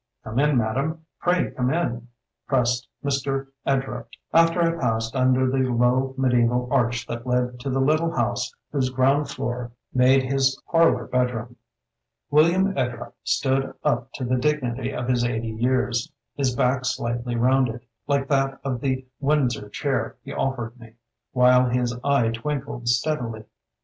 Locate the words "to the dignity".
14.13-14.91